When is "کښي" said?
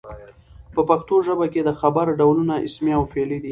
1.53-1.61